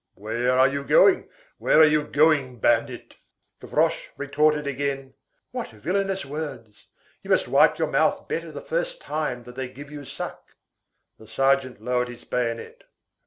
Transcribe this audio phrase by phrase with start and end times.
[0.15, 1.29] Where are you going?
[1.59, 3.17] Where are you going, bandit?"
[3.59, 5.13] Gavroche retorted again:—
[5.51, 6.87] "What villainous words!
[7.21, 10.43] You must wipe your mouth better the first time that they give you suck."
[11.19, 12.83] The sergeant lowered his bayonet.